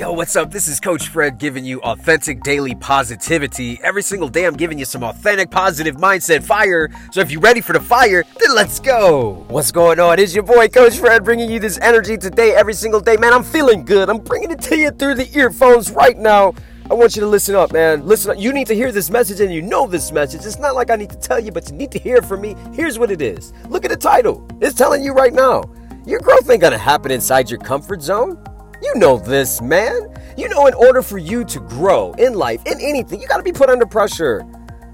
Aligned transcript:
Yo, 0.00 0.10
what's 0.10 0.34
up? 0.34 0.50
This 0.50 0.66
is 0.66 0.80
Coach 0.80 1.08
Fred 1.08 1.36
giving 1.36 1.62
you 1.62 1.78
authentic 1.82 2.42
daily 2.42 2.74
positivity. 2.74 3.78
Every 3.82 4.00
single 4.00 4.30
day, 4.30 4.46
I'm 4.46 4.56
giving 4.56 4.78
you 4.78 4.86
some 4.86 5.04
authentic 5.04 5.50
positive 5.50 5.96
mindset 5.96 6.42
fire. 6.42 6.88
So 7.12 7.20
if 7.20 7.30
you're 7.30 7.42
ready 7.42 7.60
for 7.60 7.74
the 7.74 7.80
fire, 7.80 8.24
then 8.38 8.54
let's 8.54 8.80
go. 8.80 9.44
What's 9.48 9.70
going 9.70 10.00
on? 10.00 10.18
It's 10.18 10.34
your 10.34 10.42
boy, 10.42 10.68
Coach 10.68 10.96
Fred, 10.96 11.22
bringing 11.22 11.50
you 11.50 11.60
this 11.60 11.78
energy 11.80 12.16
today, 12.16 12.54
every 12.54 12.72
single 12.72 13.00
day. 13.00 13.18
Man, 13.18 13.34
I'm 13.34 13.42
feeling 13.42 13.84
good. 13.84 14.08
I'm 14.08 14.20
bringing 14.20 14.50
it 14.50 14.62
to 14.62 14.78
you 14.78 14.90
through 14.90 15.16
the 15.16 15.28
earphones 15.36 15.90
right 15.90 16.16
now. 16.16 16.54
I 16.90 16.94
want 16.94 17.14
you 17.14 17.20
to 17.20 17.28
listen 17.28 17.54
up, 17.54 17.70
man. 17.70 18.06
Listen 18.06 18.30
up. 18.30 18.38
You 18.38 18.54
need 18.54 18.68
to 18.68 18.74
hear 18.74 18.92
this 18.92 19.10
message 19.10 19.40
and 19.40 19.52
you 19.52 19.60
know 19.60 19.86
this 19.86 20.12
message. 20.12 20.46
It's 20.46 20.58
not 20.58 20.74
like 20.74 20.88
I 20.90 20.96
need 20.96 21.10
to 21.10 21.18
tell 21.18 21.38
you, 21.38 21.52
but 21.52 21.68
you 21.68 21.76
need 21.76 21.92
to 21.92 21.98
hear 21.98 22.22
from 22.22 22.40
me. 22.40 22.56
Here's 22.72 22.98
what 22.98 23.10
it 23.10 23.20
is. 23.20 23.52
Look 23.68 23.84
at 23.84 23.90
the 23.90 23.98
title. 23.98 24.48
It's 24.62 24.74
telling 24.74 25.04
you 25.04 25.12
right 25.12 25.34
now. 25.34 25.62
Your 26.06 26.20
growth 26.20 26.48
ain't 26.48 26.62
gonna 26.62 26.78
happen 26.78 27.10
inside 27.10 27.50
your 27.50 27.60
comfort 27.60 28.00
zone. 28.00 28.42
You 28.82 28.94
know 28.94 29.18
this, 29.18 29.60
man. 29.60 30.08
You 30.38 30.48
know, 30.48 30.66
in 30.66 30.72
order 30.72 31.02
for 31.02 31.18
you 31.18 31.44
to 31.44 31.60
grow 31.60 32.12
in 32.12 32.34
life, 32.34 32.62
in 32.64 32.80
anything, 32.80 33.20
you 33.20 33.28
got 33.28 33.36
to 33.36 33.42
be 33.42 33.52
put 33.52 33.68
under 33.68 33.84
pressure. 33.84 34.42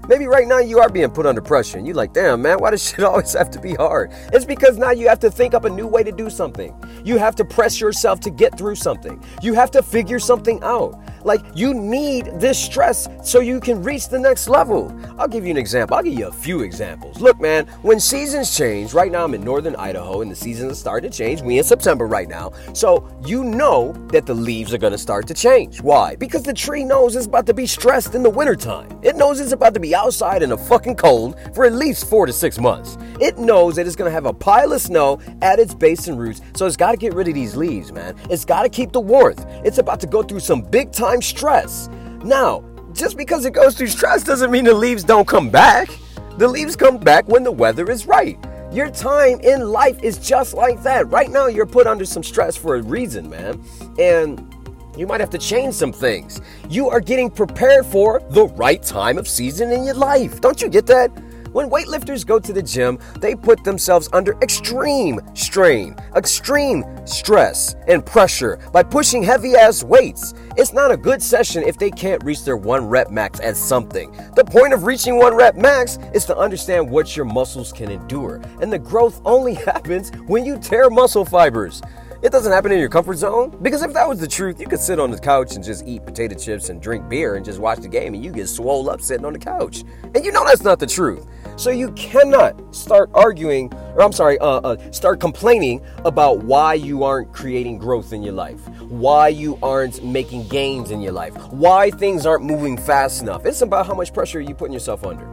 Maybe 0.09 0.25
right 0.25 0.47
now 0.47 0.59
you 0.59 0.79
are 0.79 0.89
being 0.89 1.09
put 1.09 1.25
under 1.25 1.41
pressure 1.41 1.77
and 1.77 1.85
you're 1.85 1.95
like, 1.95 2.13
damn, 2.13 2.41
man, 2.41 2.59
why 2.59 2.71
does 2.71 2.85
shit 2.87 2.99
always 3.03 3.33
have 3.33 3.49
to 3.51 3.59
be 3.59 3.75
hard? 3.75 4.11
It's 4.33 4.45
because 4.45 4.77
now 4.77 4.91
you 4.91 5.07
have 5.07 5.19
to 5.19 5.31
think 5.31 5.53
up 5.53 5.65
a 5.65 5.69
new 5.69 5.87
way 5.87 6.03
to 6.03 6.11
do 6.11 6.29
something. 6.29 6.73
You 7.03 7.17
have 7.17 7.35
to 7.35 7.45
press 7.45 7.79
yourself 7.79 8.19
to 8.21 8.29
get 8.29 8.57
through 8.57 8.75
something. 8.75 9.21
You 9.41 9.53
have 9.53 9.71
to 9.71 9.83
figure 9.83 10.19
something 10.19 10.61
out. 10.63 10.99
Like, 11.27 11.43
you 11.53 11.73
need 11.73 12.31
this 12.39 12.57
stress 12.57 13.09
so 13.21 13.41
you 13.41 13.59
can 13.59 13.83
reach 13.83 14.07
the 14.07 14.17
next 14.17 14.47
level. 14.47 14.97
I'll 15.19 15.27
give 15.27 15.43
you 15.43 15.51
an 15.51 15.57
example. 15.57 15.97
I'll 15.97 16.03
give 16.03 16.17
you 16.17 16.27
a 16.27 16.31
few 16.31 16.61
examples. 16.61 17.19
Look, 17.19 17.41
man, 17.41 17.67
when 17.81 17.99
seasons 17.99 18.55
change, 18.55 18.93
right 18.93 19.11
now 19.11 19.25
I'm 19.25 19.33
in 19.33 19.41
northern 19.41 19.75
Idaho 19.75 20.21
and 20.21 20.31
the 20.31 20.35
seasons 20.35 20.71
are 20.71 20.75
starting 20.75 21.11
to 21.11 21.17
change. 21.17 21.41
We 21.41 21.57
in 21.57 21.65
September 21.65 22.07
right 22.07 22.29
now. 22.29 22.53
So 22.73 23.09
you 23.25 23.43
know 23.43 23.91
that 24.13 24.25
the 24.25 24.33
leaves 24.33 24.73
are 24.73 24.77
to 24.77 24.97
start 24.97 25.27
to 25.27 25.33
change. 25.33 25.81
Why? 25.81 26.15
Because 26.15 26.43
the 26.43 26.53
tree 26.53 26.85
knows 26.85 27.15
it's 27.15 27.25
about 27.25 27.45
to 27.47 27.53
be 27.53 27.67
stressed 27.67 28.15
in 28.15 28.23
the 28.23 28.29
wintertime. 28.29 28.87
It 29.03 29.15
knows 29.15 29.39
it's 29.39 29.51
about 29.51 29.73
to 29.73 29.79
be 29.79 29.93
outside 29.93 30.43
in 30.43 30.49
the 30.49 30.57
fucking 30.57 30.95
cold 30.95 31.37
for 31.53 31.65
at 31.65 31.73
least 31.73 32.09
four 32.09 32.25
to 32.25 32.31
six 32.31 32.59
months. 32.59 32.97
It 33.19 33.37
knows 33.37 33.75
that 33.75 33.87
it's 33.87 33.95
gonna 33.95 34.11
have 34.11 34.27
a 34.27 34.33
pile 34.33 34.71
of 34.71 34.81
snow 34.81 35.19
at 35.41 35.59
its 35.59 35.73
base 35.73 36.07
and 36.07 36.19
roots, 36.19 36.41
so 36.55 36.65
it's 36.65 36.77
gotta 36.77 36.97
get 36.97 37.13
rid 37.13 37.27
of 37.27 37.33
these 37.33 37.55
leaves, 37.55 37.91
man. 37.91 38.15
It's 38.29 38.45
gotta 38.45 38.69
keep 38.69 38.91
the 38.91 39.01
warmth. 39.01 39.45
It's 39.63 39.77
about 39.77 39.99
to 40.01 40.07
go 40.07 40.23
through 40.23 40.41
some 40.41 40.61
big 40.61 40.91
time 40.91 41.21
stress. 41.21 41.89
Now, 42.23 42.63
just 42.93 43.17
because 43.17 43.45
it 43.45 43.51
goes 43.51 43.77
through 43.77 43.87
stress 43.87 44.23
doesn't 44.23 44.51
mean 44.51 44.63
the 44.63 44.73
leaves 44.73 45.03
don't 45.03 45.27
come 45.27 45.49
back. 45.49 45.89
The 46.37 46.47
leaves 46.47 46.75
come 46.75 46.97
back 46.97 47.27
when 47.27 47.43
the 47.43 47.51
weather 47.51 47.89
is 47.89 48.05
right. 48.05 48.37
Your 48.71 48.89
time 48.89 49.39
in 49.39 49.69
life 49.69 50.01
is 50.03 50.17
just 50.17 50.53
like 50.53 50.83
that. 50.83 51.09
Right 51.09 51.29
now, 51.29 51.47
you're 51.47 51.65
put 51.65 51.87
under 51.87 52.05
some 52.05 52.23
stress 52.23 52.57
for 52.57 52.75
a 52.75 52.81
reason, 52.81 53.29
man. 53.29 53.63
And 53.97 54.53
you 54.97 55.07
might 55.07 55.19
have 55.19 55.29
to 55.29 55.37
change 55.37 55.75
some 55.75 55.93
things. 55.93 56.41
You 56.69 56.89
are 56.89 56.99
getting 56.99 57.29
prepared 57.29 57.85
for 57.85 58.21
the 58.31 58.47
right 58.47 58.81
time 58.81 59.17
of 59.17 59.27
season 59.27 59.71
in 59.71 59.83
your 59.83 59.93
life. 59.95 60.41
Don't 60.41 60.61
you 60.61 60.69
get 60.69 60.85
that? 60.87 61.11
When 61.57 61.71
weightlifters 61.71 62.23
go 62.23 62.37
to 62.37 62.53
the 62.53 62.61
gym, 62.61 62.99
they 63.19 63.33
put 63.33 63.63
themselves 63.63 64.09
under 64.13 64.37
extreme 64.43 65.19
strain, 65.33 65.95
extreme 66.15 66.85
stress, 67.07 67.75
and 67.87 68.05
pressure 68.05 68.59
by 68.71 68.83
pushing 68.83 69.23
heavy 69.23 69.55
ass 69.55 69.83
weights. 69.83 70.35
It's 70.55 70.71
not 70.71 70.91
a 70.91 70.97
good 70.97 71.19
session 71.19 71.63
if 71.63 71.79
they 71.79 71.89
can't 71.89 72.23
reach 72.23 72.45
their 72.45 72.57
one 72.57 72.87
rep 72.87 73.09
max 73.09 73.39
at 73.39 73.57
something. 73.57 74.15
The 74.35 74.45
point 74.45 74.71
of 74.71 74.83
reaching 74.83 75.17
one 75.17 75.33
rep 75.33 75.55
max 75.55 75.97
is 76.13 76.25
to 76.25 76.37
understand 76.37 76.91
what 76.91 77.17
your 77.17 77.25
muscles 77.25 77.73
can 77.73 77.89
endure, 77.89 78.39
and 78.61 78.71
the 78.71 78.77
growth 78.77 79.19
only 79.25 79.53
happens 79.71 80.11
when 80.27 80.45
you 80.45 80.59
tear 80.59 80.91
muscle 80.91 81.25
fibers. 81.25 81.81
It 82.23 82.31
doesn't 82.31 82.51
happen 82.51 82.71
in 82.71 82.79
your 82.79 82.89
comfort 82.89 83.17
zone. 83.17 83.55
Because 83.61 83.83
if 83.83 83.93
that 83.93 84.07
was 84.07 84.19
the 84.19 84.27
truth, 84.27 84.59
you 84.59 84.67
could 84.67 84.79
sit 84.79 84.99
on 84.99 85.11
the 85.11 85.19
couch 85.19 85.55
and 85.55 85.63
just 85.63 85.85
eat 85.85 86.05
potato 86.05 86.35
chips 86.35 86.69
and 86.69 86.81
drink 86.81 87.07
beer 87.07 87.35
and 87.35 87.45
just 87.45 87.59
watch 87.59 87.79
the 87.79 87.87
game 87.87 88.13
and 88.13 88.23
you 88.23 88.31
get 88.31 88.47
swole 88.47 88.89
up 88.89 89.01
sitting 89.01 89.25
on 89.25 89.33
the 89.33 89.39
couch. 89.39 89.83
And 90.15 90.25
you 90.25 90.31
know 90.31 90.43
that's 90.43 90.63
not 90.63 90.79
the 90.79 90.87
truth. 90.87 91.27
So 91.57 91.69
you 91.69 91.91
cannot 91.93 92.75
start 92.75 93.09
arguing, 93.13 93.71
or 93.73 94.01
I'm 94.01 94.11
sorry, 94.11 94.37
uh, 94.39 94.59
uh, 94.59 94.91
start 94.91 95.19
complaining 95.19 95.83
about 96.05 96.39
why 96.39 96.73
you 96.73 97.03
aren't 97.03 97.33
creating 97.33 97.77
growth 97.77 98.13
in 98.13 98.23
your 98.23 98.33
life, 98.33 98.67
why 98.89 99.27
you 99.27 99.57
aren't 99.61 100.03
making 100.03 100.47
gains 100.47 100.91
in 100.91 101.01
your 101.01 101.13
life, 101.13 101.35
why 101.51 101.91
things 101.91 102.25
aren't 102.25 102.43
moving 102.43 102.77
fast 102.77 103.21
enough. 103.21 103.45
It's 103.45 103.61
about 103.61 103.87
how 103.87 103.93
much 103.93 104.13
pressure 104.13 104.41
you're 104.41 104.55
putting 104.55 104.73
yourself 104.73 105.05
under. 105.05 105.27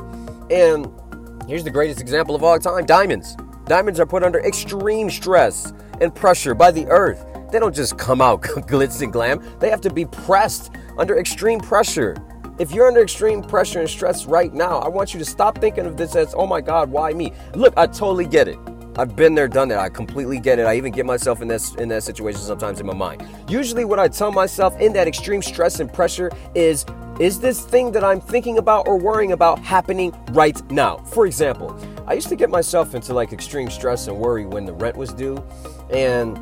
And 0.51 0.91
here's 1.49 1.65
the 1.65 1.71
greatest 1.71 2.01
example 2.01 2.34
of 2.34 2.43
all 2.43 2.59
time 2.59 2.84
diamonds. 2.84 3.37
Diamonds 3.67 3.99
are 3.99 4.07
put 4.07 4.23
under 4.23 4.41
extreme 4.41 5.09
stress 5.09 5.73
and 6.01 6.15
pressure 6.15 6.55
by 6.55 6.71
the 6.71 6.87
earth. 6.87 7.27
They 7.51 7.59
don't 7.59 7.75
just 7.75 7.97
come 7.97 8.21
out 8.21 8.43
glitz 8.43 9.01
and 9.01 9.13
glam, 9.13 9.43
they 9.59 9.71
have 9.71 9.81
to 9.83 9.91
be 9.91 10.05
pressed 10.05 10.73
under 10.99 11.19
extreme 11.19 11.61
pressure. 11.61 12.17
If 12.59 12.73
you're 12.73 12.87
under 12.87 13.03
extreme 13.03 13.43
pressure 13.43 13.81
and 13.81 13.89
stress 13.89 14.27
right 14.27 14.53
now, 14.53 14.79
I 14.79 14.89
want 14.89 15.13
you 15.13 15.19
to 15.19 15.25
stop 15.25 15.59
thinking 15.59 15.87
of 15.87 15.97
this 15.97 16.15
as, 16.15 16.35
oh 16.35 16.47
my 16.47 16.61
God, 16.61 16.91
why 16.91 17.13
me? 17.13 17.33
Look, 17.55 17.75
I 17.77 17.87
totally 17.87 18.27
get 18.27 18.49
it. 18.49 18.59
I've 18.97 19.17
been 19.17 19.35
there, 19.35 19.49
done 19.49 19.69
that. 19.69 19.81
I 19.81 19.89
completely 19.89 20.39
get 20.39 20.61
it. 20.61 20.67
I 20.67 20.77
even 20.77 20.93
get 20.93 21.05
myself 21.05 21.43
in 21.43 21.49
this 21.49 21.75
in 21.77 21.89
that 21.89 22.05
situation 22.05 22.41
sometimes 22.43 22.79
in 22.79 22.87
my 22.87 22.95
mind. 22.95 23.27
Usually, 23.49 23.85
what 23.85 23.99
I 23.99 24.07
tell 24.07 24.31
myself 24.31 24.79
in 24.79 24.93
that 24.93 25.09
extreme 25.09 25.43
stress 25.43 25.81
and 25.81 25.93
pressure 25.93 26.31
is, 26.55 26.85
is 27.21 27.39
this 27.39 27.65
thing 27.65 27.93
that 27.93 28.03
I'm 28.03 28.21
thinking 28.21 28.59
about 28.59 28.89
or 28.89 28.99
worrying 28.99 29.33
about 29.33 29.61
happening 29.61 30.13
right 30.33 30.61
now? 30.71 30.97
For 30.99 31.27
example, 31.27 31.79
I 32.07 32.15
used 32.15 32.29
to 32.29 32.37
get 32.37 32.51
myself 32.51 32.95
into 32.95 33.15
like 33.15 33.33
extreme 33.33 33.71
stress 33.71 34.09
and 34.09 34.19
worry 34.19 34.47
when 34.47 34.65
the 34.65 34.73
rent 34.73 34.97
was 34.97 35.13
due, 35.13 35.37
and 35.91 36.37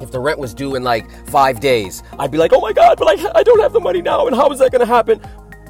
if 0.00 0.12
the 0.12 0.20
rent 0.20 0.38
was 0.38 0.54
due 0.54 0.76
in 0.76 0.84
like 0.84 1.10
five 1.28 1.58
days, 1.58 2.02
I'd 2.18 2.30
be 2.30 2.38
like, 2.38 2.52
oh 2.52 2.60
my 2.60 2.72
God, 2.72 2.98
but 2.98 3.08
I, 3.08 3.40
I 3.40 3.42
don't 3.42 3.60
have 3.60 3.72
the 3.72 3.80
money 3.80 4.00
now, 4.00 4.26
and 4.28 4.36
how 4.36 4.50
is 4.50 4.60
that 4.60 4.70
gonna 4.70 4.86
happen? 4.86 5.20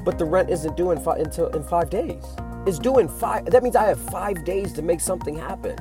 But 0.05 0.19
the 0.19 0.25
rent 0.25 0.49
isn't 0.49 0.77
due 0.77 0.91
in 0.91 0.99
fi- 0.99 1.17
until 1.17 1.47
in 1.47 1.63
five 1.63 1.89
days. 1.89 2.23
It's 2.67 2.77
due 2.77 2.99
in 2.99 3.07
five. 3.07 3.45
That 3.45 3.63
means 3.63 3.75
I 3.75 3.85
have 3.85 3.99
five 3.99 4.45
days 4.45 4.71
to 4.73 4.81
make 4.81 5.01
something 5.01 5.35
happen. 5.35 5.77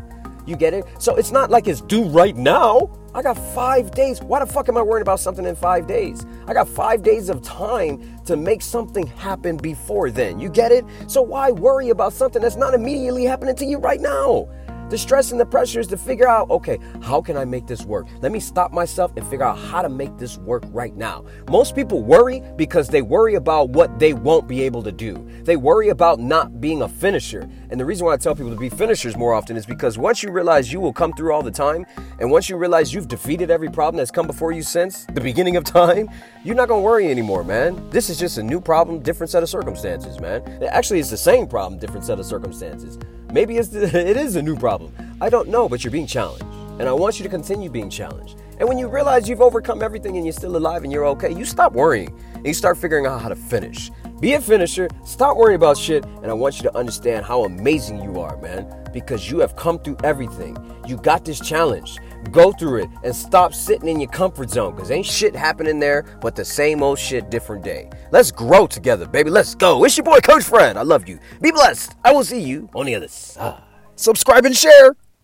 You 0.46 0.56
get 0.56 0.74
it? 0.74 0.84
So 0.98 1.14
it's 1.16 1.30
not 1.30 1.50
like 1.50 1.68
it's 1.68 1.80
due 1.80 2.04
right 2.04 2.36
now. 2.36 2.90
I 3.14 3.22
got 3.22 3.36
five 3.54 3.90
days. 3.90 4.22
Why 4.22 4.40
the 4.40 4.46
fuck 4.46 4.68
am 4.68 4.76
I 4.76 4.82
worrying 4.82 5.02
about 5.02 5.20
something 5.20 5.44
in 5.44 5.54
five 5.54 5.86
days? 5.86 6.24
I 6.46 6.54
got 6.54 6.68
five 6.68 7.02
days 7.02 7.28
of 7.28 7.42
time 7.42 8.22
to 8.24 8.36
make 8.36 8.62
something 8.62 9.06
happen 9.06 9.56
before 9.56 10.10
then. 10.10 10.40
You 10.40 10.48
get 10.48 10.72
it? 10.72 10.84
So 11.06 11.22
why 11.22 11.50
worry 11.50 11.90
about 11.90 12.12
something 12.12 12.40
that's 12.40 12.56
not 12.56 12.74
immediately 12.74 13.24
happening 13.24 13.54
to 13.56 13.66
you 13.66 13.78
right 13.78 14.00
now? 14.00 14.48
The 14.92 14.98
stress 14.98 15.32
and 15.32 15.40
the 15.40 15.46
pressure 15.46 15.80
is 15.80 15.86
to 15.86 15.96
figure 15.96 16.28
out, 16.28 16.50
okay, 16.50 16.78
how 17.02 17.22
can 17.22 17.34
I 17.34 17.46
make 17.46 17.66
this 17.66 17.82
work? 17.86 18.08
Let 18.20 18.30
me 18.30 18.38
stop 18.38 18.72
myself 18.72 19.10
and 19.16 19.26
figure 19.26 19.46
out 19.46 19.56
how 19.56 19.80
to 19.80 19.88
make 19.88 20.18
this 20.18 20.36
work 20.36 20.64
right 20.66 20.94
now. 20.94 21.24
Most 21.48 21.74
people 21.74 22.02
worry 22.02 22.42
because 22.56 22.88
they 22.88 23.00
worry 23.00 23.36
about 23.36 23.70
what 23.70 23.98
they 23.98 24.12
won't 24.12 24.46
be 24.46 24.60
able 24.60 24.82
to 24.82 24.92
do. 24.92 25.26
They 25.44 25.56
worry 25.56 25.88
about 25.88 26.20
not 26.20 26.60
being 26.60 26.82
a 26.82 26.88
finisher. 26.88 27.48
And 27.72 27.80
the 27.80 27.86
reason 27.86 28.04
why 28.04 28.12
I 28.12 28.18
tell 28.18 28.34
people 28.34 28.50
to 28.50 28.60
be 28.60 28.68
finishers 28.68 29.16
more 29.16 29.32
often 29.32 29.56
is 29.56 29.64
because 29.64 29.96
once 29.96 30.22
you 30.22 30.30
realize 30.30 30.70
you 30.70 30.78
will 30.78 30.92
come 30.92 31.10
through 31.14 31.32
all 31.32 31.42
the 31.42 31.50
time, 31.50 31.86
and 32.20 32.30
once 32.30 32.50
you 32.50 32.58
realize 32.58 32.92
you've 32.92 33.08
defeated 33.08 33.50
every 33.50 33.70
problem 33.70 33.96
that's 33.96 34.10
come 34.10 34.26
before 34.26 34.52
you 34.52 34.62
since 34.62 35.06
the 35.06 35.22
beginning 35.22 35.56
of 35.56 35.64
time, 35.64 36.10
you're 36.44 36.54
not 36.54 36.68
gonna 36.68 36.82
worry 36.82 37.10
anymore, 37.10 37.42
man. 37.44 37.88
This 37.88 38.10
is 38.10 38.18
just 38.18 38.36
a 38.36 38.42
new 38.42 38.60
problem, 38.60 38.98
different 39.00 39.30
set 39.30 39.42
of 39.42 39.48
circumstances, 39.48 40.20
man. 40.20 40.42
Actually, 40.64 41.00
it's 41.00 41.08
the 41.08 41.16
same 41.16 41.46
problem, 41.46 41.80
different 41.80 42.04
set 42.04 42.20
of 42.20 42.26
circumstances. 42.26 42.98
Maybe 43.32 43.56
it's 43.56 43.70
the, 43.70 43.84
it 44.10 44.18
is 44.18 44.36
a 44.36 44.42
new 44.42 44.54
problem. 44.54 44.92
I 45.22 45.30
don't 45.30 45.48
know, 45.48 45.66
but 45.66 45.82
you're 45.82 45.92
being 45.92 46.06
challenged. 46.06 46.44
And 46.78 46.86
I 46.86 46.92
want 46.92 47.18
you 47.18 47.22
to 47.22 47.30
continue 47.30 47.70
being 47.70 47.88
challenged. 47.88 48.36
And 48.58 48.68
when 48.68 48.76
you 48.76 48.86
realize 48.86 49.30
you've 49.30 49.40
overcome 49.40 49.80
everything 49.80 50.18
and 50.18 50.26
you're 50.26 50.34
still 50.34 50.58
alive 50.58 50.84
and 50.84 50.92
you're 50.92 51.06
okay, 51.06 51.32
you 51.32 51.46
stop 51.46 51.72
worrying 51.72 52.14
and 52.34 52.46
you 52.46 52.52
start 52.52 52.76
figuring 52.76 53.06
out 53.06 53.22
how 53.22 53.30
to 53.30 53.36
finish. 53.36 53.90
Be 54.22 54.34
a 54.34 54.40
finisher, 54.40 54.88
stop 55.04 55.36
worrying 55.36 55.56
about 55.56 55.76
shit, 55.76 56.04
and 56.04 56.26
I 56.26 56.32
want 56.32 56.58
you 56.58 56.62
to 56.70 56.76
understand 56.76 57.26
how 57.26 57.42
amazing 57.42 58.00
you 58.00 58.20
are, 58.20 58.36
man, 58.36 58.72
because 58.92 59.28
you 59.28 59.40
have 59.40 59.56
come 59.56 59.80
through 59.80 59.96
everything. 60.04 60.56
You 60.86 60.96
got 60.96 61.24
this 61.24 61.40
challenge. 61.40 61.98
Go 62.30 62.52
through 62.52 62.84
it 62.84 62.90
and 63.02 63.16
stop 63.16 63.52
sitting 63.52 63.88
in 63.88 63.98
your 63.98 64.10
comfort 64.10 64.48
zone 64.48 64.76
because 64.76 64.92
ain't 64.92 65.06
shit 65.06 65.34
happening 65.34 65.80
there 65.80 66.04
but 66.20 66.36
the 66.36 66.44
same 66.44 66.84
old 66.84 67.00
shit, 67.00 67.30
different 67.30 67.64
day. 67.64 67.90
Let's 68.12 68.30
grow 68.30 68.68
together, 68.68 69.08
baby. 69.08 69.28
Let's 69.28 69.56
go. 69.56 69.82
It's 69.82 69.96
your 69.96 70.04
boy, 70.04 70.20
Coach 70.20 70.44
Fred. 70.44 70.76
I 70.76 70.82
love 70.82 71.08
you. 71.08 71.18
Be 71.40 71.50
blessed. 71.50 71.96
I 72.04 72.12
will 72.12 72.22
see 72.22 72.40
you 72.40 72.70
on 72.76 72.86
the 72.86 72.94
other 72.94 73.08
side. 73.08 73.60
Subscribe 73.96 74.44
and 74.44 74.56
share. 74.56 74.94